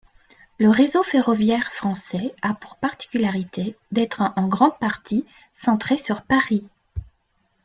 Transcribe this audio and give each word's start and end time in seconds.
Le 0.57 0.67
réseau 0.71 1.03
ferroviaire 1.03 1.71
français 1.73 2.33
a 2.41 2.55
pour 2.55 2.75
particularité 2.77 3.77
d'être 3.91 4.23
en 4.35 4.47
grande 4.47 4.75
partie 4.79 5.27
centré 5.53 5.99
sur 5.99 6.23
Paris. 6.23 6.67